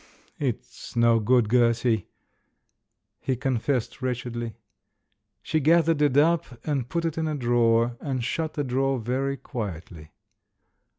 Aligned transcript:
"It's 0.39 0.95
no 0.95 1.19
good, 1.19 1.47
Gertie," 1.51 2.07
he 3.19 3.35
confessed 3.35 4.01
wretch 4.01 4.23
edly. 4.23 4.55
She 5.43 5.59
gathered 5.59 6.01
it 6.01 6.17
up, 6.17 6.45
and 6.65 6.89
put 6.89 7.05
it 7.05 7.19
in 7.19 7.27
a 7.27 7.35
drawer, 7.35 7.97
and 8.01 8.23
shut 8.23 8.55
the 8.55 8.63
drawer 8.63 8.97
very 8.97 9.37
quietly. 9.37 10.09